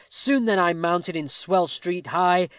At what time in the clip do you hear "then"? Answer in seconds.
0.45-0.57